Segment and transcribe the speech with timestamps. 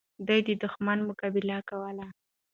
[0.27, 2.05] دوی د دښمن مقابله کوله.